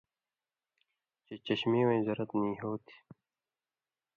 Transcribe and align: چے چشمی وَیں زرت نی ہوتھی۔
چے 1.25 1.35
چشمی 1.45 1.81
وَیں 1.87 2.03
زرت 2.07 2.29
نی 2.39 2.51
ہوتھی۔ 2.61 2.95